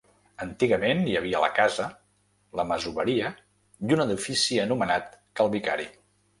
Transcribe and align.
Antigament 0.43 1.03
hi 1.09 1.13
havia 1.19 1.41
la 1.43 1.49
casa, 1.59 1.85
la 2.61 2.67
masoveria 2.71 3.31
i 3.93 3.99
un 4.01 4.05
edifici 4.09 4.61
anomenat 4.67 5.19
Cal 5.41 5.57
Vicari. 5.59 5.91